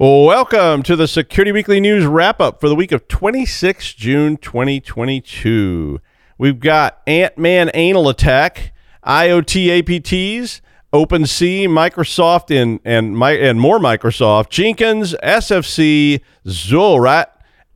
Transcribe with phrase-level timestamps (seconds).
[0.00, 6.00] Welcome to the Security Weekly News wrap up for the week of 26 June 2022.
[6.38, 8.72] We've got Ant Man anal attack,
[9.04, 10.60] IoT APTs,
[10.92, 17.26] OpenSea, Microsoft, and and and more Microsoft, Jenkins, SFC, ZuoRAT,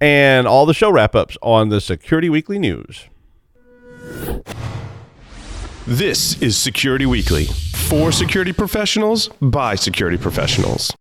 [0.01, 3.09] and all the show wrap ups on the Security Weekly News.
[5.89, 10.93] This is Security Weekly for security professionals by security professionals.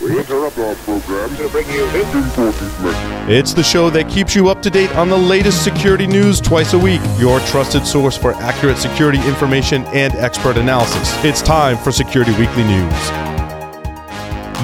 [0.00, 3.28] We interrupt our program to bring you this important message.
[3.28, 6.72] It's the show that keeps you up to date on the latest security news twice
[6.72, 7.02] a week.
[7.18, 11.22] Your trusted source for accurate security information and expert analysis.
[11.22, 13.10] It's time for Security Weekly News.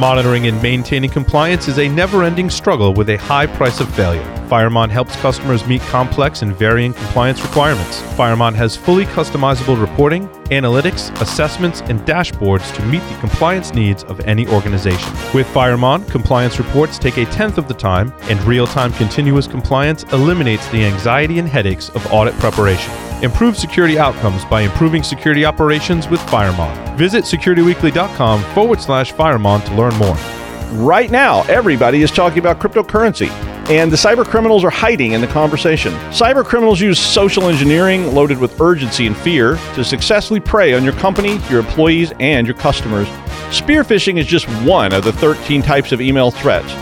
[0.01, 4.25] Monitoring and maintaining compliance is a never ending struggle with a high price of failure.
[4.47, 8.01] Firemon helps customers meet complex and varying compliance requirements.
[8.17, 14.21] Firemon has fully customizable reporting, analytics, assessments, and dashboards to meet the compliance needs of
[14.21, 15.13] any organization.
[15.35, 20.05] With Firemon, compliance reports take a tenth of the time, and real time continuous compliance
[20.13, 22.93] eliminates the anxiety and headaches of audit preparation.
[23.23, 26.97] Improve security outcomes by improving security operations with Firemon.
[26.97, 30.36] Visit securityweekly.com forward slash Firemon to learn more.
[30.73, 33.31] Right now, everybody is talking about cryptocurrency,
[33.71, 35.93] and the cyber criminals are hiding in the conversation.
[36.11, 40.93] Cyber criminals use social engineering loaded with urgency and fear to successfully prey on your
[40.95, 43.07] company, your employees, and your customers.
[43.53, 46.73] Spear phishing is just one of the 13 types of email threats.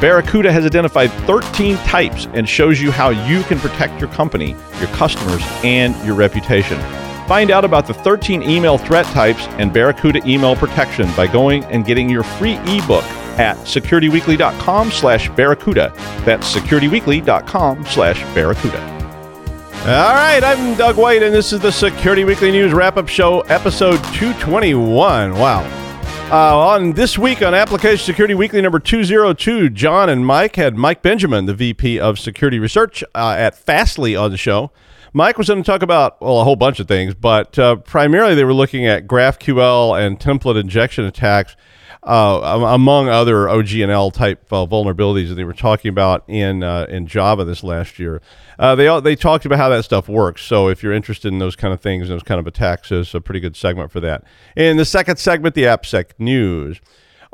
[0.00, 4.88] Barracuda has identified 13 types and shows you how you can protect your company, your
[4.90, 6.78] customers, and your reputation.
[7.26, 11.84] Find out about the 13 email threat types and Barracuda email protection by going and
[11.84, 13.04] getting your free ebook
[13.38, 15.92] at securityweekly.com slash barracuda.
[16.24, 18.92] That's securityweekly.com slash barracuda.
[19.82, 23.96] All right, I'm Doug White, and this is the Security Weekly News wrap-up show, episode
[24.14, 25.34] 221.
[25.34, 25.62] Wow.
[26.30, 31.02] Uh, on this week on Application Security Weekly number 202, John and Mike had Mike
[31.02, 34.70] Benjamin, the VP of Security Research uh, at Fastly, on the show.
[35.12, 38.34] Mike was going to talk about, well, a whole bunch of things, but uh, primarily
[38.34, 41.54] they were looking at GraphQL and template injection attacks
[42.04, 47.06] uh, among other OGNL type uh, vulnerabilities that they were talking about in uh, in
[47.06, 48.20] Java this last year.
[48.58, 50.42] Uh, they they talked about how that stuff works.
[50.42, 53.20] So if you're interested in those kind of things, those kind of attacks, is a
[53.20, 54.24] pretty good segment for that.
[54.56, 56.80] In the second segment, the AppSec news.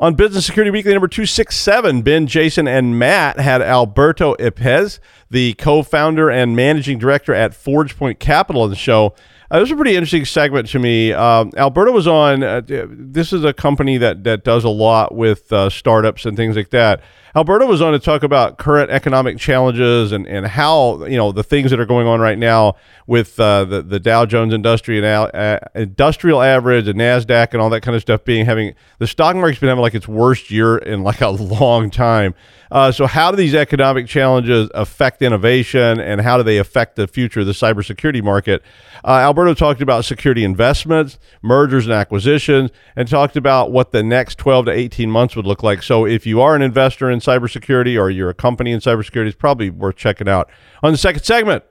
[0.01, 5.83] On Business Security Weekly number 267, Ben, Jason, and Matt had Alberto Yepes, the co
[5.83, 9.13] founder and managing director at ForgePoint Capital, on the show.
[9.51, 11.11] Uh, this was a pretty interesting segment to me.
[11.11, 12.43] Um, Alberto was on.
[12.43, 16.55] Uh, this is a company that that does a lot with uh, startups and things
[16.55, 17.01] like that.
[17.35, 21.43] Alberto was on to talk about current economic challenges and, and how you know the
[21.43, 22.75] things that are going on right now
[23.07, 27.81] with uh, the the Dow Jones Industrial uh, Industrial Average and Nasdaq and all that
[27.81, 31.03] kind of stuff being having the stock market's been having like its worst year in
[31.03, 32.33] like a long time.
[32.71, 37.07] Uh, so, how do these economic challenges affect innovation, and how do they affect the
[37.07, 38.61] future of the cybersecurity market?
[39.03, 44.37] Uh, Alberto talked about security investments, mergers and acquisitions, and talked about what the next
[44.37, 45.81] 12 to 18 months would look like.
[45.81, 49.35] So, if you are an investor in cybersecurity or you're a company in cybersecurity, it's
[49.35, 50.49] probably worth checking out.
[50.83, 51.63] On the second segment,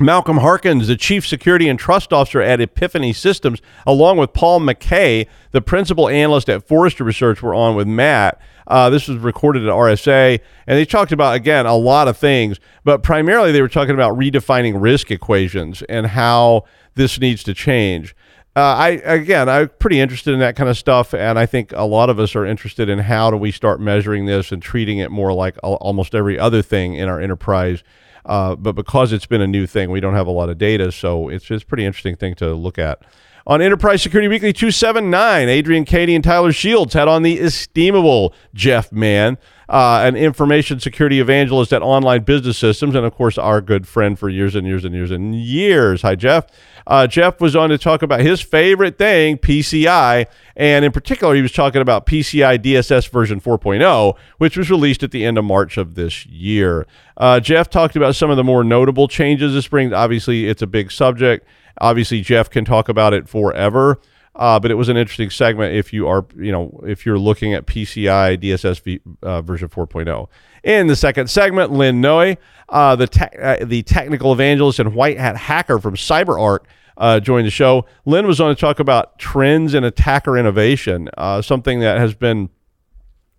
[0.00, 5.26] Malcolm Harkins, the Chief Security and Trust Officer at Epiphany Systems, along with Paul McKay,
[5.50, 8.40] the Principal Analyst at Forrester Research, were on with Matt.
[8.68, 12.60] Uh, this was recorded at RSA, and they talked about, again, a lot of things,
[12.84, 16.64] but primarily they were talking about redefining risk equations and how
[16.94, 18.14] this needs to change.
[18.58, 21.84] Uh, I again, I'm pretty interested in that kind of stuff, and I think a
[21.84, 25.10] lot of us are interested in how do we start measuring this and treating it
[25.10, 27.82] more like almost every other thing in our enterprise
[28.28, 30.92] uh, but because it's been a new thing, we don't have a lot of data.
[30.92, 33.00] So it's a pretty interesting thing to look at.
[33.46, 38.92] On Enterprise Security Weekly 279, Adrian Cady and Tyler Shields had on the estimable Jeff
[38.92, 43.86] Mann, uh, an information security evangelist at Online Business Systems, and of course, our good
[43.86, 46.02] friend for years and years and years and years.
[46.02, 46.46] Hi, Jeff.
[46.86, 50.26] Uh, Jeff was on to talk about his favorite thing, PCI,
[50.56, 55.10] and in particular, he was talking about PCI DSS version 4.0, which was released at
[55.10, 56.86] the end of March of this year.
[57.18, 59.92] Uh, Jeff talked about some of the more notable changes this brings.
[59.92, 61.46] Obviously, it's a big subject.
[61.78, 64.00] Obviously, Jeff can talk about it forever.
[64.38, 67.54] Uh, but it was an interesting segment if you are, you know, if you're looking
[67.54, 70.28] at PCI DSS v, uh, version 4.0.
[70.62, 72.36] In the second segment, Len Noe,
[72.68, 76.60] uh, the te- uh, the technical evangelist and white hat hacker from CyberArk,
[76.96, 77.84] uh, joined the show.
[78.04, 82.48] Len was on to talk about trends in attacker innovation, uh, something that has been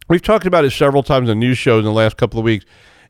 [0.09, 2.65] we've talked about it several times on news shows in the last couple of weeks.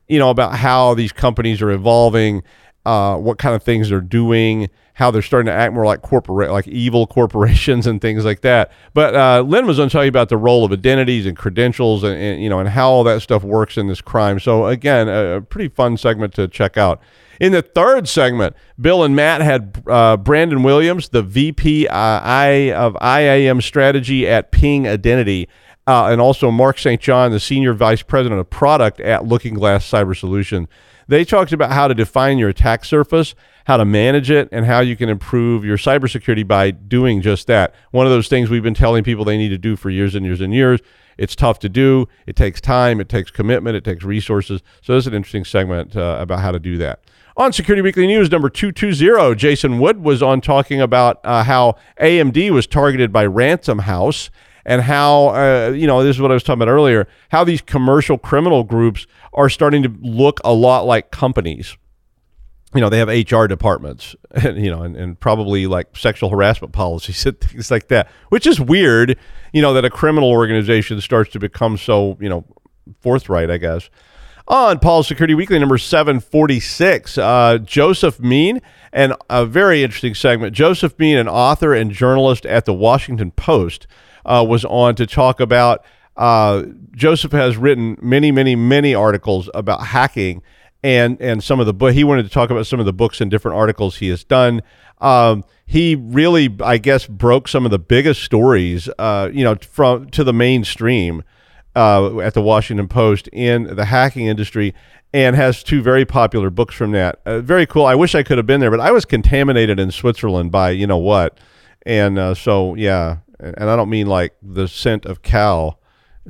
[0.08, 2.42] You know about how these companies are evolving
[2.90, 6.50] uh, what kind of things they're doing, how they're starting to act more like corporate,
[6.50, 8.72] like evil corporations and things like that.
[8.94, 12.02] But uh, Len was going to tell you about the role of identities and credentials,
[12.02, 14.40] and, and, you know, and how all that stuff works in this crime.
[14.40, 17.00] So again, a, a pretty fun segment to check out.
[17.38, 22.72] In the third segment, Bill and Matt had uh, Brandon Williams, the VP uh, I,
[22.72, 25.48] of IAM strategy at Ping Identity,
[25.86, 27.00] uh, and also Mark St.
[27.00, 30.68] John, the Senior Vice President of Product at Looking Glass Cyber Solution.
[31.10, 33.34] They talked about how to define your attack surface,
[33.64, 37.74] how to manage it, and how you can improve your cybersecurity by doing just that.
[37.90, 40.24] One of those things we've been telling people they need to do for years and
[40.24, 40.78] years and years.
[41.18, 42.06] It's tough to do.
[42.28, 43.00] It takes time.
[43.00, 43.74] It takes commitment.
[43.74, 44.62] It takes resources.
[44.82, 47.00] So this is an interesting segment uh, about how to do that.
[47.36, 52.50] On Security Weekly News number 220, Jason Wood was on talking about uh, how AMD
[52.50, 54.30] was targeted by Ransom House
[54.64, 57.60] and how, uh, you know, this is what I was talking about earlier, how these
[57.60, 61.76] commercial criminal groups are starting to look a lot like companies.
[62.74, 64.14] You know, they have HR departments,
[64.44, 68.60] you know, and, and probably like sexual harassment policies and things like that, which is
[68.60, 69.16] weird,
[69.52, 72.44] you know, that a criminal organization starts to become so, you know,
[73.00, 73.90] forthright, I guess
[74.50, 77.16] on Paul Security Weekly number 746.
[77.16, 78.60] Uh, Joseph Menn,
[78.92, 80.54] and a very interesting segment.
[80.54, 83.86] Joseph Menn, an author and journalist at the Washington Post,
[84.24, 85.84] uh, was on to talk about.
[86.16, 90.42] Uh, Joseph has written many, many, many articles about hacking
[90.82, 91.92] and and some of the book.
[91.92, 94.62] He wanted to talk about some of the books and different articles he has done.
[95.00, 100.10] Um, he really, I guess, broke some of the biggest stories, uh, you know, from
[100.10, 101.22] to the mainstream
[101.76, 104.74] uh, at the Washington Post in the hacking industry
[105.12, 107.20] and has two very popular books from that.
[107.24, 107.84] Uh, very cool.
[107.86, 110.86] I wish I could have been there, but I was contaminated in Switzerland by you
[110.86, 111.38] know what,
[111.86, 115.78] and uh, so yeah, and I don't mean like the scent of cow.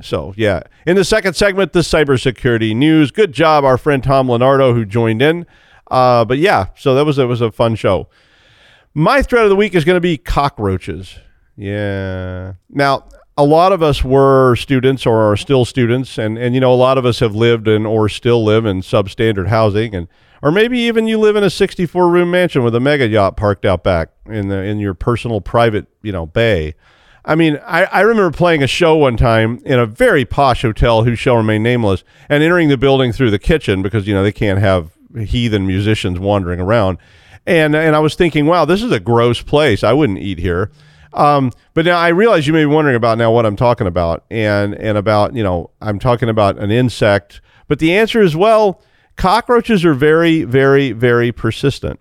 [0.01, 3.11] So yeah, in the second segment, the cybersecurity news.
[3.11, 5.45] Good job, our friend Tom Leonardo who joined in.
[5.89, 8.09] Uh, but yeah, so that was it was a fun show.
[8.93, 11.17] My threat of the week is going to be cockroaches.
[11.55, 12.53] Yeah.
[12.69, 13.05] Now
[13.37, 16.75] a lot of us were students or are still students and, and you know a
[16.75, 20.07] lot of us have lived in or still live in substandard housing and
[20.43, 23.65] or maybe even you live in a 64 room mansion with a mega yacht parked
[23.65, 26.75] out back in the in your personal private you know bay
[27.25, 31.03] i mean i, I remember playing a show one time in a very posh hotel
[31.03, 34.31] who shall remain nameless and entering the building through the kitchen because you know they
[34.31, 36.97] can't have heathen musicians wandering around.
[37.45, 39.83] And and i was thinking wow this is a gross place.
[39.83, 40.71] I wouldn't eat here.
[41.13, 44.23] Um, but now I realize you may be wondering about now what I'm talking about
[44.31, 48.81] and and about you know I'm talking about an insect, but the answer is well,
[49.17, 51.99] cockroaches are very very very persistent.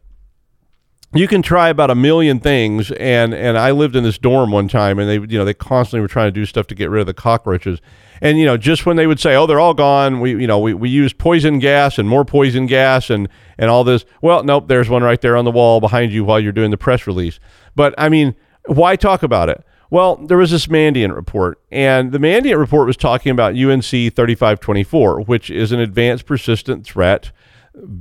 [1.13, 4.69] You can try about a million things, and and I lived in this dorm one
[4.69, 7.01] time, and they you know they constantly were trying to do stuff to get rid
[7.01, 7.81] of the cockroaches,
[8.21, 10.61] and you know just when they would say oh they're all gone, we you know
[10.61, 13.29] we we use poison gas and more poison gas and
[13.59, 14.05] and all this.
[14.23, 16.79] Well, nope, there's one right there on the wall behind you while you're doing the
[16.79, 17.41] press release.
[17.75, 18.37] But I mean
[18.67, 19.65] why talk about it?
[19.91, 25.23] Well, there was this Mandiant report, and the Mandiant report was talking about UNC 3524,
[25.23, 27.33] which is an advanced persistent threat,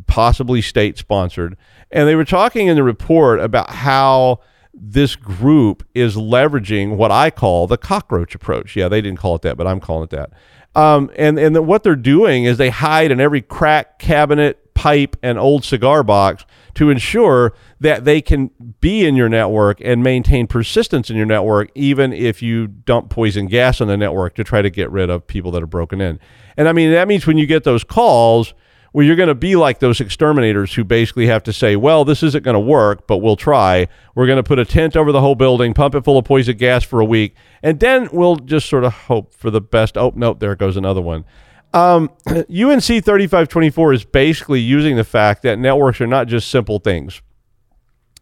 [0.07, 1.57] possibly state sponsored.
[1.92, 4.39] And they were talking in the report about how
[4.74, 8.75] this group is leveraging what I call the cockroach approach.
[8.75, 10.31] Yeah, they didn't call it that, but I'm calling it that.
[10.75, 15.18] Um, and and the, what they're doing is they hide in every crack cabinet, pipe,
[15.24, 16.45] and old cigar box
[16.75, 21.72] to ensure that they can be in your network and maintain persistence in your network,
[21.74, 25.25] even if you dump poison gas on the network to try to get rid of
[25.25, 26.19] people that are broken in.
[26.56, 28.53] And I mean, that means when you get those calls,
[28.93, 32.24] well, you're going to be like those exterminators who basically have to say, well, this
[32.24, 33.88] isn't going to work, but we'll try.
[34.15, 36.58] We're going to put a tent over the whole building, pump it full of poison
[36.58, 39.98] gas for a week, and then we'll just sort of hope for the best.
[39.98, 41.25] Oh, nope, there goes another one.
[41.74, 47.22] Um, UNC 3524 is basically using the fact that networks are not just simple things.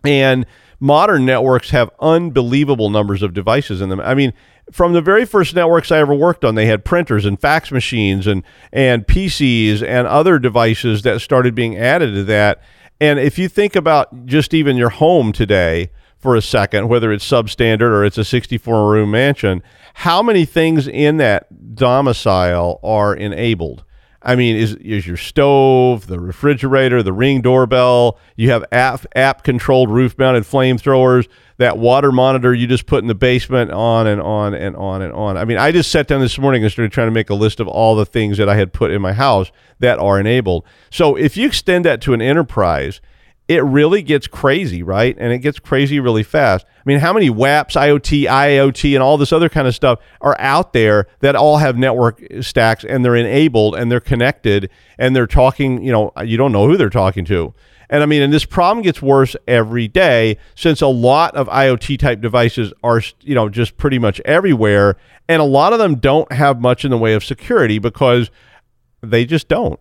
[0.03, 0.45] And
[0.79, 3.99] modern networks have unbelievable numbers of devices in them.
[3.99, 4.33] I mean,
[4.71, 8.27] from the very first networks I ever worked on, they had printers and fax machines
[8.27, 12.61] and and PCs and other devices that started being added to that.
[12.99, 17.29] And if you think about just even your home today for a second, whether it's
[17.29, 19.61] substandard or it's a 64 room mansion,
[19.93, 23.83] how many things in that domicile are enabled?
[24.21, 28.19] I mean, is is your stove, the refrigerator, the ring doorbell?
[28.35, 31.27] You have app app controlled roof mounted flamethrowers.
[31.57, 35.11] That water monitor you just put in the basement, on and on and on and
[35.13, 35.37] on.
[35.37, 37.59] I mean, I just sat down this morning and started trying to make a list
[37.59, 40.65] of all the things that I had put in my house that are enabled.
[40.91, 43.01] So if you extend that to an enterprise,
[43.47, 45.15] it really gets crazy, right?
[45.17, 46.65] And it gets crazy really fast.
[46.67, 50.35] I mean, how many WAPs, IoT, IoT, and all this other kind of stuff are
[50.39, 55.27] out there that all have network stacks and they're enabled and they're connected and they're
[55.27, 57.53] talking, you know, you don't know who they're talking to.
[57.89, 61.99] And I mean, and this problem gets worse every day since a lot of IoT
[61.99, 64.97] type devices are, you know, just pretty much everywhere.
[65.29, 68.29] And a lot of them don't have much in the way of security because
[69.01, 69.79] they just don't.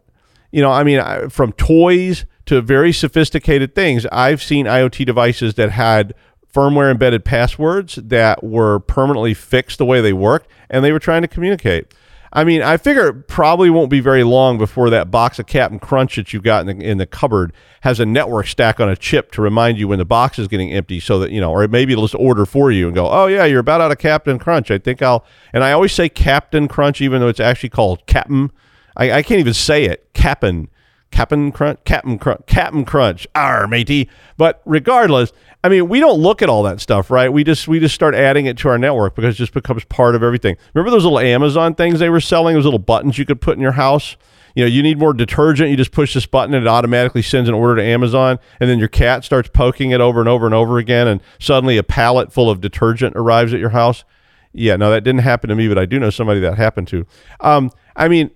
[0.52, 5.70] You know, I mean, from toys to very sophisticated things, I've seen IoT devices that
[5.72, 6.14] had
[6.54, 11.22] firmware embedded passwords that were permanently fixed the way they worked and they were trying
[11.22, 11.92] to communicate.
[12.36, 15.78] I mean, I figure it probably won't be very long before that box of Captain
[15.78, 17.50] Crunch that you've got in the, in the cupboard
[17.80, 20.70] has a network stack on a chip to remind you when the box is getting
[20.70, 23.26] empty so that, you know, or maybe it'll just order for you and go, oh,
[23.26, 24.70] yeah, you're about out of Captain Crunch.
[24.70, 25.24] I think I'll,
[25.54, 28.52] and I always say Captain Crunch, even though it's actually called Captain.
[28.98, 30.06] I, I can't even say it.
[30.12, 30.68] Captain.
[31.16, 34.06] Captain Crunch, Captain Crunch, Captain Crunch, ar matey.
[34.36, 35.32] But regardless,
[35.64, 37.32] I mean, we don't look at all that stuff, right?
[37.32, 40.14] We just we just start adding it to our network because it just becomes part
[40.14, 40.58] of everything.
[40.74, 42.54] Remember those little Amazon things they were selling?
[42.54, 44.18] Those little buttons you could put in your house.
[44.54, 45.70] You know, you need more detergent.
[45.70, 48.38] You just push this button and it automatically sends an order to Amazon.
[48.60, 51.08] And then your cat starts poking it over and over and over again.
[51.08, 54.04] And suddenly a pallet full of detergent arrives at your house.
[54.52, 57.06] Yeah, no, that didn't happen to me, but I do know somebody that happened to.
[57.40, 58.30] Um, I mean,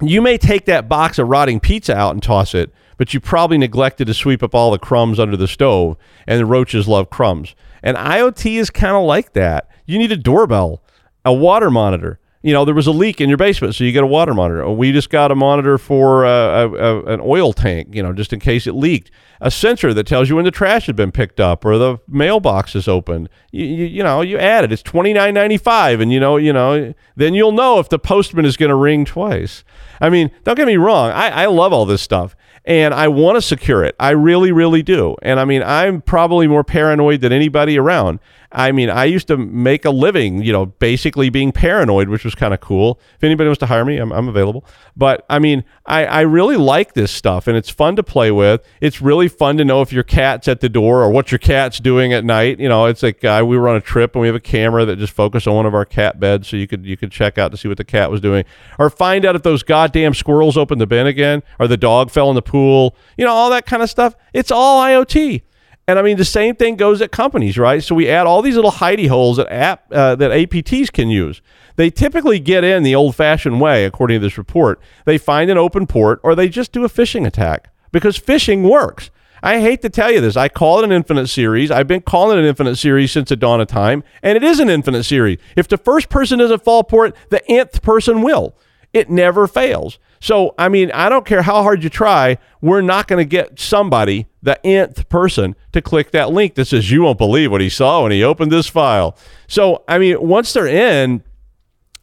[0.00, 3.58] you may take that box of rotting pizza out and toss it, but you probably
[3.58, 5.96] neglected to sweep up all the crumbs under the stove,
[6.26, 7.54] and the roaches love crumbs.
[7.82, 9.68] And IoT is kind of like that.
[9.86, 10.82] You need a doorbell,
[11.24, 12.18] a water monitor.
[12.44, 14.68] You know, there was a leak in your basement, so you get a water monitor.
[14.70, 18.34] We just got a monitor for uh, a, a, an oil tank, you know, just
[18.34, 19.10] in case it leaked.
[19.40, 22.76] A sensor that tells you when the trash had been picked up or the mailbox
[22.76, 23.30] is open.
[23.50, 24.72] You, you, you know, you add it.
[24.72, 27.98] It's twenty nine ninety five, and you know, you know, then you'll know if the
[27.98, 29.64] postman is going to ring twice.
[29.98, 31.12] I mean, don't get me wrong.
[31.12, 33.94] I, I love all this stuff and I want to secure it.
[34.00, 35.16] I really, really do.
[35.22, 38.20] And I mean, I'm probably more paranoid than anybody around.
[38.54, 42.36] I mean, I used to make a living, you know, basically being paranoid, which was
[42.36, 43.00] kind of cool.
[43.16, 44.64] If anybody wants to hire me, I'm, I'm available.
[44.96, 48.64] But I mean, I, I really like this stuff and it's fun to play with.
[48.80, 51.80] It's really fun to know if your cat's at the door or what your cat's
[51.80, 52.60] doing at night.
[52.60, 54.84] You know, it's like uh, we were on a trip and we have a camera
[54.84, 57.38] that just focused on one of our cat beds so you could you could check
[57.38, 58.44] out to see what the cat was doing
[58.78, 62.28] or find out if those goddamn squirrels opened the bin again or the dog fell
[62.28, 62.94] in the pool.
[63.18, 64.14] You know, all that kind of stuff.
[64.32, 65.42] It's all IoT.
[65.86, 67.82] And I mean, the same thing goes at companies, right?
[67.82, 71.42] So we add all these little hidey holes that app uh, that APTs can use.
[71.76, 74.80] They typically get in the old-fashioned way, according to this report.
[75.04, 79.10] They find an open port, or they just do a phishing attack because phishing works.
[79.42, 80.38] I hate to tell you this.
[80.38, 81.70] I call it an infinite series.
[81.70, 84.58] I've been calling it an infinite series since the dawn of time, and it is
[84.58, 85.38] an infinite series.
[85.54, 88.56] If the first person doesn't fall for it, the nth person will.
[88.94, 89.98] It never fails.
[90.20, 93.60] So, I mean, I don't care how hard you try, we're not going to get
[93.60, 97.68] somebody, the nth person, to click that link that says, You won't believe what he
[97.68, 99.18] saw when he opened this file.
[99.48, 101.22] So, I mean, once they're in,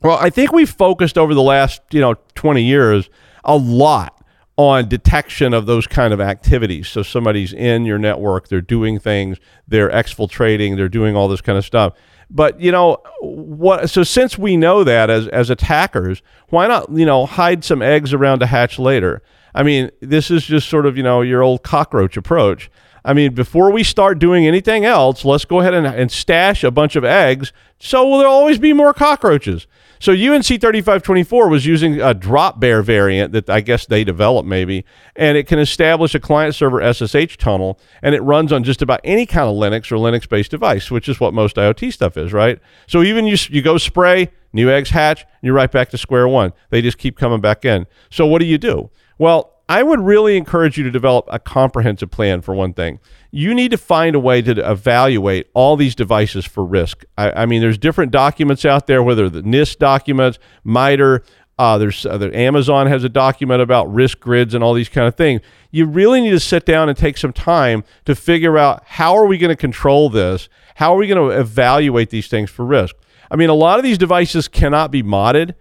[0.03, 3.09] well, I think we've focused over the last, you know, 20 years
[3.43, 4.23] a lot
[4.57, 6.87] on detection of those kind of activities.
[6.87, 11.57] So somebody's in your network, they're doing things, they're exfiltrating, they're doing all this kind
[11.57, 11.93] of stuff.
[12.33, 13.89] But you know what?
[13.89, 18.13] So since we know that as as attackers, why not you know hide some eggs
[18.13, 19.21] around to hatch later?
[19.53, 22.71] I mean, this is just sort of you know your old cockroach approach.
[23.03, 26.69] I mean, before we start doing anything else, let's go ahead and, and stash a
[26.69, 27.51] bunch of eggs
[27.83, 29.65] so will there always be more cockroaches.
[30.01, 34.83] So UNC 3524 was using a Dropbear variant that I guess they developed maybe,
[35.15, 38.99] and it can establish a client server SSH tunnel, and it runs on just about
[39.03, 42.33] any kind of Linux or Linux based device, which is what most IoT stuff is,
[42.33, 42.59] right?
[42.87, 46.53] So even you, you go spray, new eggs hatch, you're right back to square one.
[46.71, 47.85] They just keep coming back in.
[48.09, 48.89] So what do you do?
[49.19, 52.99] Well, I would really encourage you to develop a comprehensive plan for one thing
[53.31, 57.05] you need to find a way to evaluate all these devices for risk.
[57.17, 61.23] I, I mean, there's different documents out there, whether the NIST documents, MITRE,
[61.57, 65.15] uh, there's uh, Amazon has a document about risk grids and all these kind of
[65.15, 65.41] things.
[65.69, 69.25] You really need to sit down and take some time to figure out how are
[69.25, 70.49] we going to control this?
[70.75, 72.95] How are we going to evaluate these things for risk?
[73.29, 75.53] I mean, a lot of these devices cannot be modded.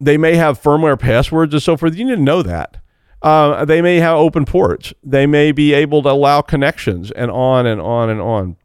[0.00, 1.94] They may have firmware passwords and so forth.
[1.94, 2.78] You need to know that.
[3.24, 4.92] Uh, they may have open ports.
[5.02, 8.56] They may be able to allow connections and on and on and on.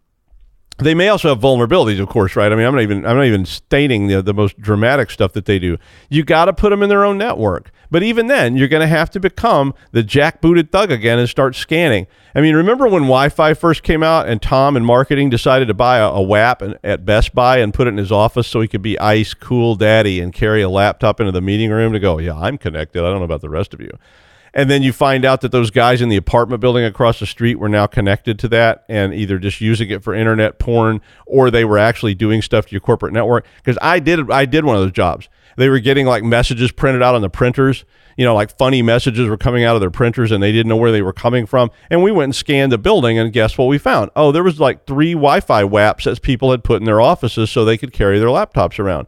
[0.80, 2.52] They may also have vulnerabilities, of course, right?
[2.52, 5.46] I mean, I'm not even I'm not even stating the the most dramatic stuff that
[5.46, 5.78] they do.
[6.10, 7.72] You got to put them in their own network.
[7.90, 11.56] But even then, you're going to have to become the jackbooted thug again and start
[11.56, 12.06] scanning.
[12.36, 15.98] I mean, remember when Wi-Fi first came out and Tom in marketing decided to buy
[15.98, 18.84] a, a WAP at Best Buy and put it in his office so he could
[18.84, 22.38] be ice cool daddy and carry a laptop into the meeting room to go, yeah,
[22.38, 23.00] I'm connected.
[23.04, 23.98] I don't know about the rest of you
[24.54, 27.56] and then you find out that those guys in the apartment building across the street
[27.56, 31.66] were now connected to that and either just using it for internet porn or they
[31.66, 34.82] were actually doing stuff to your corporate network because i did i did one of
[34.82, 35.30] those jobs
[35.60, 37.84] they were getting like messages printed out on the printers.
[38.16, 40.78] You know, like funny messages were coming out of their printers and they didn't know
[40.78, 41.70] where they were coming from.
[41.90, 44.10] And we went and scanned the building and guess what we found?
[44.16, 47.66] Oh, there was like three Wi-Fi WAPs that people had put in their offices so
[47.66, 49.08] they could carry their laptops around.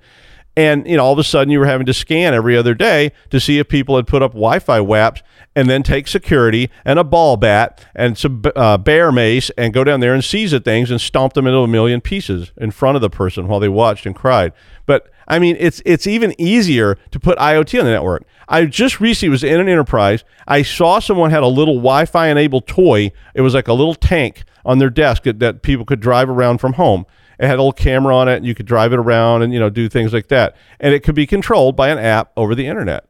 [0.58, 3.12] And you know, all of a sudden, you were having to scan every other day
[3.30, 5.22] to see if people had put up Wi-Fi WAPs,
[5.56, 9.84] and then take security and a ball bat and some uh, bear mace and go
[9.84, 12.96] down there and seize the things and stomp them into a million pieces in front
[12.96, 14.54] of the person while they watched and cried.
[14.86, 18.26] But I mean, it's it's even easier to put IoT on the network.
[18.48, 20.24] I just recently was in an enterprise.
[20.48, 23.12] I saw someone had a little Wi-Fi enabled toy.
[23.34, 26.60] It was like a little tank on their desk that, that people could drive around
[26.60, 27.06] from home
[27.42, 29.60] it had a little camera on it, and you could drive it around and you
[29.60, 30.56] know do things like that.
[30.80, 33.08] And it could be controlled by an app over the internet.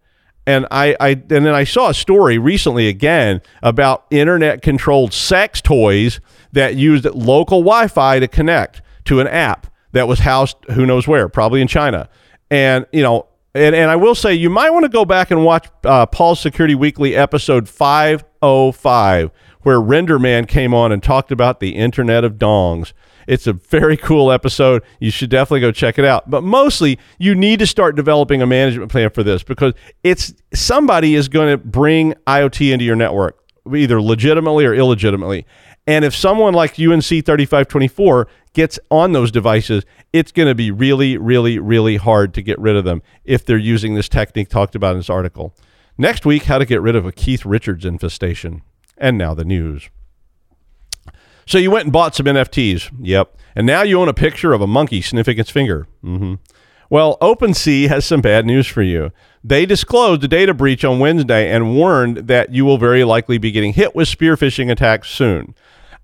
[0.47, 5.59] And I, I and then I saw a story recently again about internet controlled sex
[5.59, 6.21] toys
[6.53, 11.27] that used local Wi-Fi to connect to an app that was housed who knows where,
[11.27, 12.07] probably in China.
[12.49, 15.43] And you know, and, and I will say you might want to go back and
[15.43, 19.31] watch uh, Paul's Security Weekly episode 505,
[19.63, 22.93] where Renderman came on and talked about the Internet of Dongs.
[23.27, 24.83] It's a very cool episode.
[24.99, 26.29] You should definitely go check it out.
[26.29, 29.73] But mostly, you need to start developing a management plan for this because
[30.03, 35.45] it's somebody is going to bring IoT into your network, either legitimately or illegitimately.
[35.87, 41.17] And if someone like UNC 3524 gets on those devices, it's going to be really,
[41.17, 44.91] really, really hard to get rid of them if they're using this technique talked about
[44.91, 45.55] in this article.
[45.97, 48.61] Next week, how to get rid of a Keith Richards infestation.
[48.97, 49.89] And now the news.
[51.45, 52.91] So you went and bought some NFTs.
[52.99, 53.37] Yep.
[53.55, 55.87] And now you own a picture of a monkey sniffing its finger.
[56.03, 56.35] Mm-hmm.
[56.89, 59.11] Well, OpenSea has some bad news for you.
[59.43, 63.51] They disclosed a data breach on Wednesday and warned that you will very likely be
[63.51, 65.55] getting hit with spear phishing attacks soon.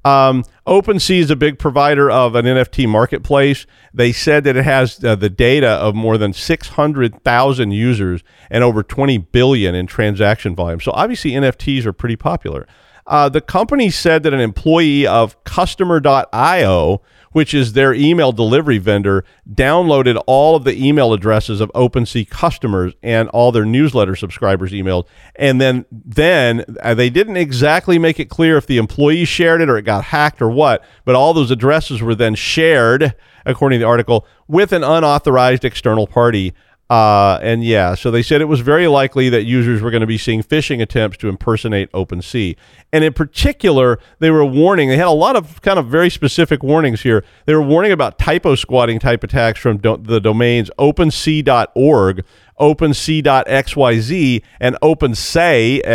[0.06, 3.66] Um, OpenSea is a big provider of an NFT marketplace.
[3.94, 8.84] They said that it has uh, the data of more than 600,000 users and over
[8.84, 10.80] 20 billion in transaction volume.
[10.80, 12.66] So obviously NFTs are pretty popular.
[13.08, 19.24] Uh, the company said that an employee of Customer.io, which is their email delivery vendor,
[19.50, 25.06] downloaded all of the email addresses of OpenSea customers and all their newsletter subscribers' emails.
[25.38, 29.70] And then, then uh, they didn't exactly make it clear if the employee shared it
[29.70, 33.16] or it got hacked or what, but all those addresses were then shared,
[33.46, 36.54] according to the article, with an unauthorized external party.
[36.90, 40.08] Uh, and yeah, so they said it was very likely that users were going to
[40.08, 42.56] be seeing phishing attempts to impersonate OpenSea.
[42.94, 46.64] And in particular, they were warning, they had a lot of kind of very specific
[46.64, 47.26] warnings here.
[47.46, 52.24] They were warning about typo squatting type attacks from do- the domains opensea.org,
[52.60, 55.90] opensea.xyz, and opensea.io.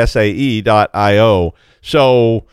[1.81, 2.45] So,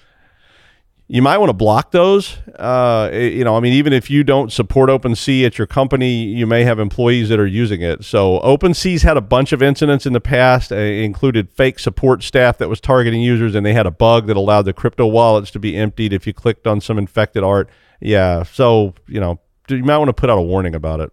[1.11, 2.37] you might want to block those.
[2.59, 6.45] Uh, you know, I mean, even if you don't support OpenSea at your company, you
[6.45, 8.05] may have employees that are using it.
[8.05, 10.71] So OpenSea's had a bunch of incidents in the past.
[10.71, 14.37] Uh, included fake support staff that was targeting users, and they had a bug that
[14.37, 17.71] allowed the crypto wallets to be emptied if you clicked on some infected art.
[17.99, 21.11] Yeah, so you know, you might want to put out a warning about it.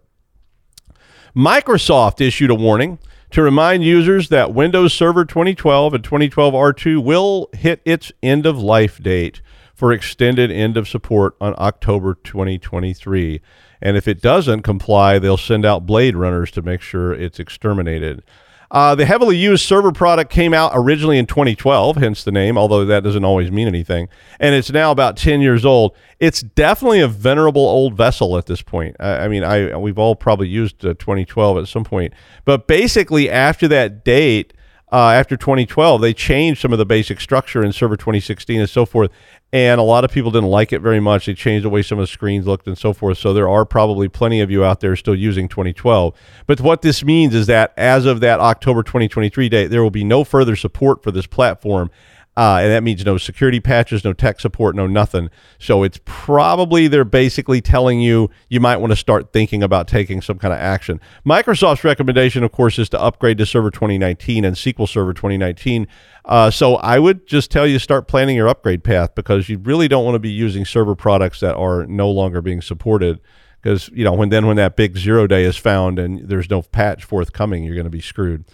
[1.35, 2.99] Microsoft issued a warning
[3.31, 8.59] to remind users that Windows Server 2012 and 2012 R2 will hit its end of
[8.59, 9.41] life date
[9.77, 13.39] for extended end of support on October 2023.
[13.79, 18.23] And if it doesn't comply, they'll send out blade runners to make sure it's exterminated.
[18.71, 22.85] Uh, the heavily used server product came out originally in 2012, hence the name, although
[22.85, 24.09] that doesn't always mean anything.
[24.39, 25.95] And it's now about 10 years old.
[26.19, 28.95] It's definitely a venerable old vessel at this point.
[28.99, 32.15] I, I mean, I we've all probably used uh, 2012 at some point.
[32.45, 34.53] But basically, after that date,
[34.91, 38.85] uh, after 2012, they changed some of the basic structure in Server 2016 and so
[38.85, 39.11] forth.
[39.53, 41.25] And a lot of people didn't like it very much.
[41.25, 43.17] They changed the way some of the screens looked and so forth.
[43.17, 46.13] So there are probably plenty of you out there still using 2012.
[46.45, 50.03] But what this means is that as of that October 2023 date, there will be
[50.03, 51.89] no further support for this platform
[52.37, 55.31] uh, and that means no security patches, no tech support, no nothing.
[55.57, 60.21] So it's probably they're basically telling you you might want to start thinking about taking
[60.21, 61.01] some kind of action.
[61.25, 65.87] Microsoft's recommendation, of course, is to upgrade to Server 2019 and SQL Server 2019.
[66.25, 69.87] Uh, so I would just tell you start planning your upgrade path because you really
[69.87, 73.19] don't want to be using server products that are no longer being supported
[73.59, 76.61] because you know when then when that big zero day is found and there's no
[76.61, 78.45] patch forthcoming, you're going to be screwed.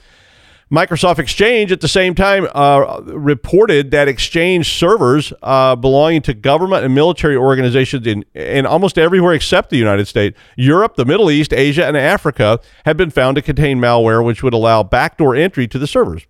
[0.71, 6.84] Microsoft Exchange at the same time uh, reported that Exchange servers uh, belonging to government
[6.84, 11.54] and military organizations in, in almost everywhere except the United States, Europe, the Middle East,
[11.54, 15.78] Asia, and Africa have been found to contain malware which would allow backdoor entry to
[15.78, 16.26] the servers.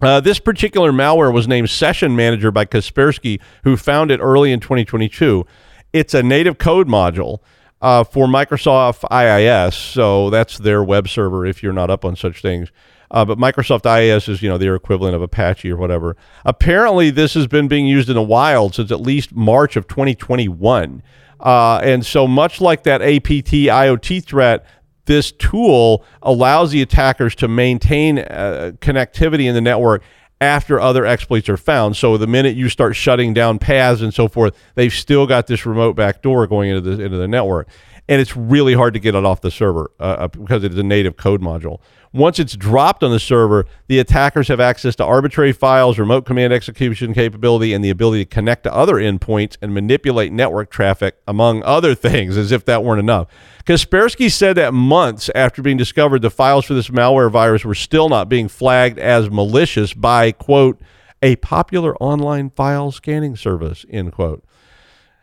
[0.00, 4.60] Uh, this particular malware was named Session Manager by Kaspersky, who found it early in
[4.60, 5.46] 2022.
[5.92, 7.38] It's a native code module
[7.80, 9.74] uh, for Microsoft IIS.
[9.74, 12.70] So that's their web server if you're not up on such things.
[13.10, 16.16] Uh, but Microsoft IIS is, you know, their equivalent of Apache or whatever.
[16.44, 21.02] Apparently, this has been being used in the wild since at least March of 2021.
[21.38, 24.66] Uh, and so, much like that APT IoT threat,
[25.04, 30.02] this tool allows the attackers to maintain uh, connectivity in the network
[30.40, 31.96] after other exploits are found.
[31.96, 35.64] So the minute you start shutting down paths and so forth, they've still got this
[35.64, 37.68] remote backdoor going into the into the network,
[38.08, 40.78] and it's really hard to get it off the server uh, uh because it is
[40.78, 41.80] a native code module.
[42.16, 46.50] Once it's dropped on the server, the attackers have access to arbitrary files, remote command
[46.50, 51.62] execution capability, and the ability to connect to other endpoints and manipulate network traffic, among
[51.64, 53.28] other things, as if that weren't enough.
[53.66, 58.08] Kaspersky said that months after being discovered, the files for this malware virus were still
[58.08, 60.80] not being flagged as malicious by, quote,
[61.20, 64.42] a popular online file scanning service, end quote.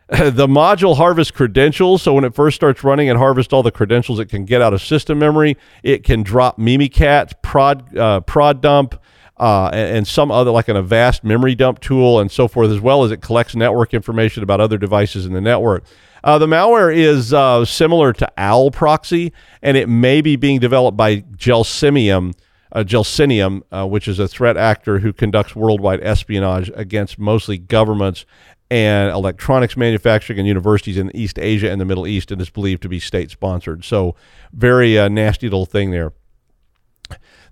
[0.08, 2.02] the module harvests credentials.
[2.02, 4.74] So when it first starts running, it harvests all the credentials it can get out
[4.74, 5.56] of system memory.
[5.82, 8.98] It can drop Mimikatz, prod, uh, ProcDump,
[9.38, 13.02] uh, and, some other, like an Avast memory dump tool, and so forth, as well
[13.02, 15.84] as it collects network information about other devices in the network.
[16.22, 20.96] Uh, the malware is uh, similar to Owl Proxy, and it may be being developed
[20.96, 22.32] by Gelsemium,
[22.72, 28.24] uh, Gelsinium, uh, which is a threat actor who conducts worldwide espionage against mostly governments
[28.70, 32.82] and electronics manufacturing and universities in East Asia and the Middle East, and is believed
[32.82, 33.84] to be state sponsored.
[33.84, 34.16] So,
[34.52, 36.12] very uh, nasty little thing there.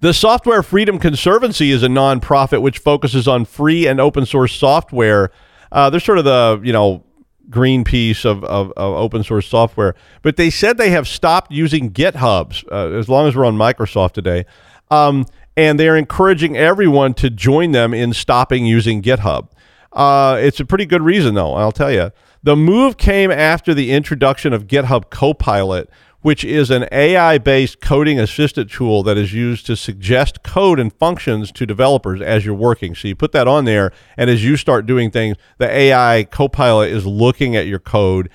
[0.00, 5.30] The Software Freedom Conservancy is a nonprofit which focuses on free and open source software.
[5.70, 7.04] Uh, they're sort of the you know
[7.50, 12.64] Greenpeace of, of, of, open source software, but they said they have stopped using GitHubs
[12.72, 14.46] uh, as long as we're on Microsoft today.
[14.90, 19.48] Um, and they're encouraging everyone to join them in stopping using GitHub.
[19.92, 22.10] Uh, it's a pretty good reason, though, I'll tell you.
[22.42, 25.88] The move came after the introduction of GitHub Copilot,
[26.22, 30.92] which is an AI based coding assistant tool that is used to suggest code and
[30.92, 32.94] functions to developers as you're working.
[32.94, 36.90] So you put that on there, and as you start doing things, the AI Copilot
[36.90, 38.30] is looking at your code.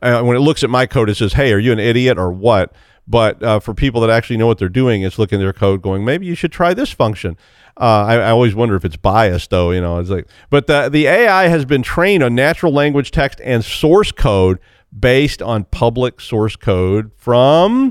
[0.00, 2.32] Uh, when it looks at my code, it says, Hey, are you an idiot or
[2.32, 2.72] what?
[3.06, 5.82] But uh, for people that actually know what they're doing, it's looking at their code
[5.82, 7.36] going, Maybe you should try this function.
[7.80, 9.70] Uh, I, I, always wonder if it's biased, though.
[9.70, 13.40] You know, it's like, but the the AI has been trained on natural language text
[13.42, 14.58] and source code
[14.96, 17.90] based on public source code from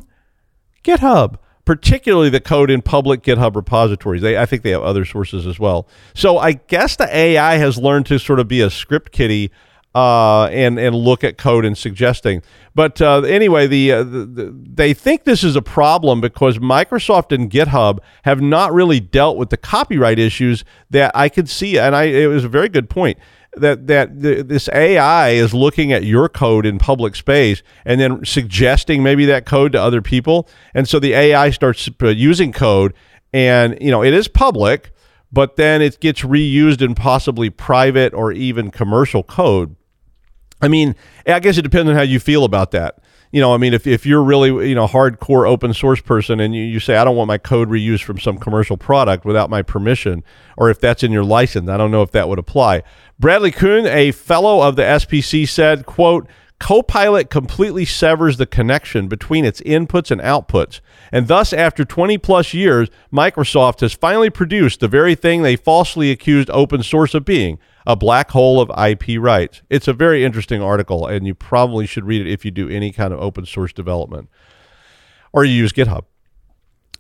[0.84, 4.22] GitHub, particularly the code in public GitHub repositories.
[4.22, 5.88] They, I think they have other sources as well.
[6.14, 9.52] So I guess the AI has learned to sort of be a script kiddie
[9.94, 12.42] uh, and and look at code and suggesting.
[12.74, 17.34] But uh, anyway, the, uh, the, the, they think this is a problem because Microsoft
[17.34, 21.78] and GitHub have not really dealt with the copyright issues that I could see.
[21.78, 23.18] And I it was a very good point
[23.54, 29.04] that that this AI is looking at your code in public space and then suggesting
[29.04, 30.48] maybe that code to other people.
[30.74, 32.94] And so the AI starts uh, using code,
[33.34, 34.94] and you know it is public.
[35.34, 39.78] But then it gets reused in possibly private or even commercial code
[40.62, 40.96] I mean,
[41.26, 43.00] I guess it depends on how you feel about that.
[43.32, 46.54] You know, I mean, if, if you're really, you know, hardcore open source person and
[46.54, 49.62] you, you say, I don't want my code reused from some commercial product without my
[49.62, 50.24] permission,
[50.58, 52.84] or if that's in your license, I don't know if that would apply.
[53.20, 56.28] Bradley Kuhn, a fellow of the SFC, said, quote,
[56.60, 60.80] Copilot completely severs the connection between its inputs and outputs.
[61.12, 66.12] And thus, after 20 plus years, Microsoft has finally produced the very thing they falsely
[66.12, 69.62] accused open source of being a black hole of IP rights.
[69.70, 72.92] It's a very interesting article, and you probably should read it if you do any
[72.92, 74.30] kind of open source development
[75.34, 76.06] or you use GitHub.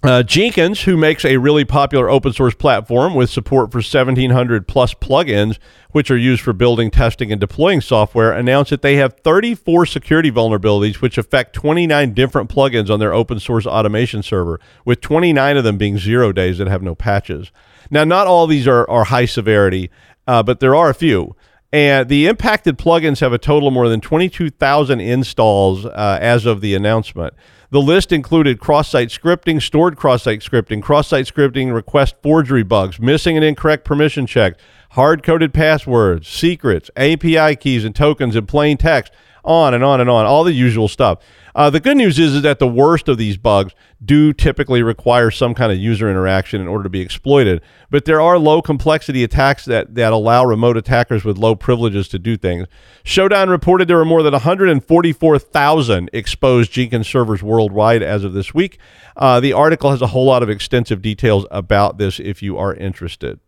[0.03, 4.95] Uh, Jenkins, who makes a really popular open source platform with support for 1,700 plus
[4.95, 5.59] plugins,
[5.91, 10.31] which are used for building, testing, and deploying software, announced that they have 34 security
[10.31, 15.63] vulnerabilities which affect 29 different plugins on their open source automation server, with 29 of
[15.63, 17.51] them being zero days that have no patches.
[17.91, 19.91] Now, not all these are, are high severity,
[20.31, 21.35] uh, but there are a few.
[21.73, 26.61] And the impacted plugins have a total of more than 22,000 installs uh, as of
[26.61, 27.33] the announcement.
[27.69, 32.63] The list included cross site scripting, stored cross site scripting, cross site scripting request forgery
[32.63, 34.57] bugs, missing and incorrect permission checks,
[34.91, 39.11] hard coded passwords, secrets, API keys and tokens in plain text,
[39.43, 41.19] on and on and on, all the usual stuff.
[41.55, 45.29] Uh, the good news is, is that the worst of these bugs do typically require
[45.29, 47.61] some kind of user interaction in order to be exploited.
[47.89, 52.19] But there are low complexity attacks that, that allow remote attackers with low privileges to
[52.19, 52.67] do things.
[53.03, 58.79] Shodan reported there were more than 144,000 exposed Jenkins servers worldwide as of this week.
[59.17, 62.73] Uh, the article has a whole lot of extensive details about this if you are
[62.73, 63.39] interested.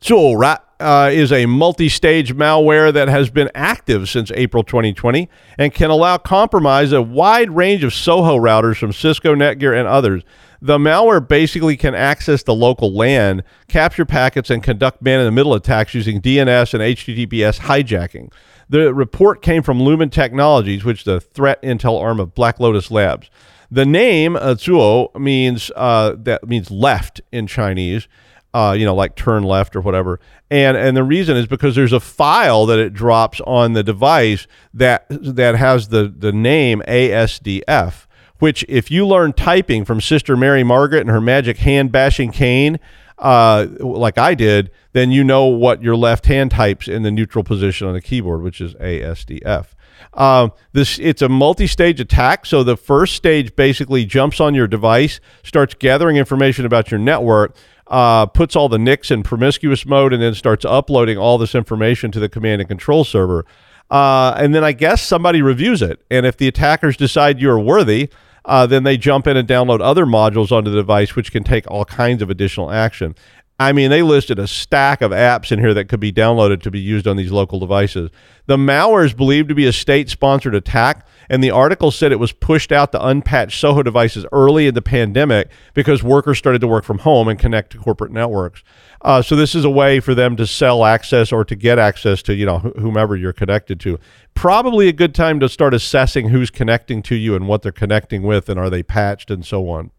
[0.00, 5.90] Zuorat uh, is a multi-stage malware that has been active since April 2020 and can
[5.90, 10.22] allow compromise a wide range of Soho routers from Cisco, Netgear, and others.
[10.62, 16.20] The malware basically can access the local LAN, capture packets, and conduct man-in-the-middle attacks using
[16.20, 18.32] DNS and HTTPS hijacking.
[18.70, 22.90] The report came from Lumen Technologies, which is the threat intel arm of Black Lotus
[22.90, 23.30] Labs.
[23.70, 28.08] The name uh, Zuo means uh, that means left in Chinese.
[28.52, 30.18] Uh, you know, like turn left or whatever.
[30.50, 34.48] And and the reason is because there's a file that it drops on the device
[34.74, 38.06] that that has the the name ASDF
[38.40, 42.80] which if you learn typing from Sister Mary Margaret and her magic hand bashing cane,
[43.18, 47.44] uh, like I did, then you know what your left hand types in the neutral
[47.44, 49.66] position on the keyboard, which is ASDF.
[50.14, 52.46] Um, this it's a multi-stage attack.
[52.46, 57.54] So the first stage basically jumps on your device, starts gathering information about your network,
[57.90, 62.10] uh, puts all the NICs in promiscuous mode, and then starts uploading all this information
[62.12, 63.44] to the command and control server.
[63.90, 68.08] Uh, and then I guess somebody reviews it, and if the attackers decide you're worthy,
[68.44, 71.68] uh, then they jump in and download other modules onto the device, which can take
[71.70, 73.14] all kinds of additional action.
[73.58, 76.70] I mean, they listed a stack of apps in here that could be downloaded to
[76.70, 78.10] be used on these local devices.
[78.46, 82.18] The malware is believed to be a state sponsored attack, and the article said it
[82.18, 86.66] was pushed out to unpatched Soho devices early in the pandemic because workers started to
[86.66, 88.64] work from home and connect to corporate networks.
[89.02, 92.20] Uh, so this is a way for them to sell access or to get access
[92.24, 93.96] to you know whomever you're connected to.
[94.34, 98.24] Probably a good time to start assessing who's connecting to you and what they're connecting
[98.24, 99.92] with, and are they patched and so on.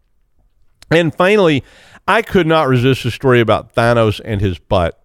[0.90, 1.64] And finally,
[2.06, 5.02] I could not resist a story about Thanos and his butt.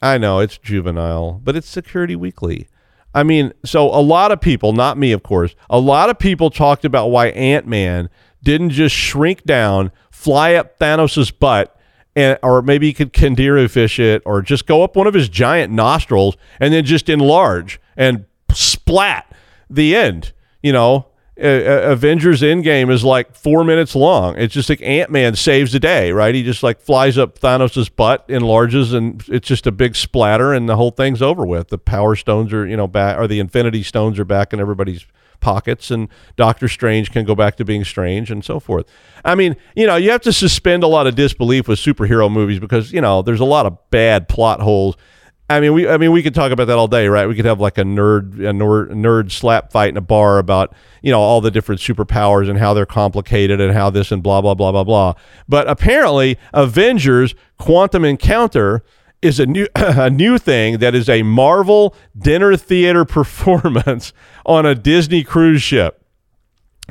[0.00, 2.68] I know it's juvenile, but it's Security Weekly.
[3.18, 6.50] I mean, so a lot of people, not me, of course, a lot of people
[6.50, 8.10] talked about why Ant Man
[8.44, 11.76] didn't just shrink down, fly up Thanos' butt,
[12.14, 15.28] and, or maybe he could Candiru fish it, or just go up one of his
[15.28, 19.34] giant nostrils and then just enlarge and splat.
[19.68, 20.32] The end.
[20.62, 21.06] You know,
[21.40, 24.36] uh, Avengers Endgame is like four minutes long.
[24.36, 26.34] It's just like Ant Man saves the day, right?
[26.34, 30.68] He just like flies up Thanos' butt, enlarges, and it's just a big splatter, and
[30.68, 31.68] the whole thing's over with.
[31.68, 35.06] The Power Stones are, you know, back, or the Infinity Stones are back in everybody's
[35.40, 38.86] pockets, and Doctor Strange can go back to being strange, and so forth.
[39.24, 42.58] I mean, you know, you have to suspend a lot of disbelief with superhero movies
[42.58, 44.96] because you know there's a lot of bad plot holes
[45.50, 47.26] I mean, we I mean we could talk about that all day, right?
[47.26, 50.74] We could have like a nerd a nerd, nerd slap fight in a bar about
[51.02, 54.42] you know all the different superpowers and how they're complicated and how this and blah
[54.42, 55.14] blah blah blah blah.
[55.48, 58.84] But apparently, Avengers: Quantum Encounter
[59.22, 64.12] is a new a new thing that is a Marvel dinner theater performance
[64.44, 66.04] on a Disney cruise ship.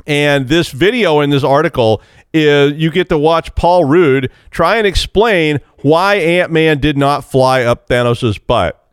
[0.06, 4.86] And this video in this article is you get to watch Paul Rudd try and
[4.86, 8.84] explain why Ant Man did not fly up Thanos' butt.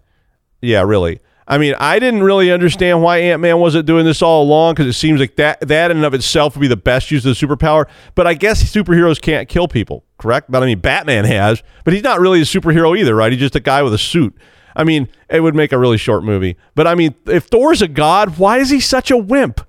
[0.62, 1.20] Yeah, really.
[1.48, 4.88] I mean, I didn't really understand why Ant Man wasn't doing this all along because
[4.88, 7.38] it seems like that that in and of itself would be the best use of
[7.38, 7.86] the superpower.
[8.16, 10.50] But I guess superheroes can't kill people, correct?
[10.50, 13.32] But I mean, Batman has, but he's not really a superhero either, right?
[13.32, 14.36] He's just a guy with a suit.
[14.76, 16.58] I mean, it would make a really short movie.
[16.74, 19.62] But I mean, if Thor's a god, why is he such a wimp?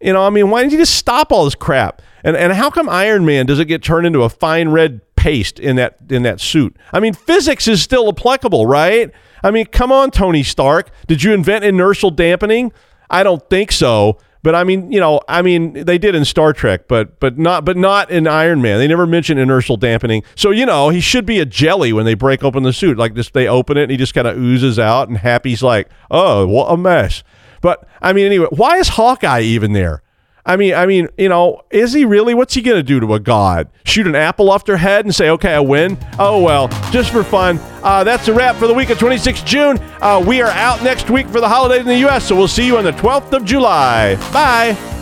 [0.00, 2.02] You know, I mean, why didn't you just stop all this crap?
[2.26, 5.76] And and how come Iron Man doesn't get turned into a fine red paste in
[5.76, 6.76] that in that suit?
[6.92, 9.12] I mean, physics is still applicable, right?
[9.44, 10.90] I mean, come on, Tony Stark.
[11.06, 12.72] Did you invent inertial dampening?
[13.08, 14.18] I don't think so.
[14.42, 17.64] But I mean, you know, I mean, they did in Star Trek, but but not
[17.64, 18.78] but not in Iron Man.
[18.78, 20.24] They never mentioned inertial dampening.
[20.34, 22.98] So you know, he should be a jelly when they break open the suit.
[22.98, 25.88] Like this, they open it and he just kind of oozes out, and Happy's like,
[26.10, 27.22] "Oh, what a mess."
[27.60, 30.02] But I mean, anyway, why is Hawkeye even there?
[30.46, 32.32] I mean, I mean, you know, is he really?
[32.32, 33.68] What's he gonna do to a god?
[33.84, 35.98] Shoot an apple off their head and say, "Okay, I win"?
[36.18, 37.58] Oh well, just for fun.
[37.82, 39.78] Uh, that's a wrap for the week of 26 June.
[40.00, 42.64] Uh, we are out next week for the holidays in the U.S., so we'll see
[42.66, 44.14] you on the 12th of July.
[44.32, 44.95] Bye.